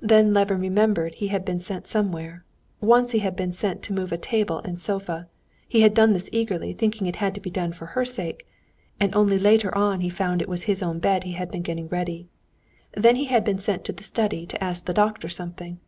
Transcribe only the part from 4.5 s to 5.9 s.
and sofa. He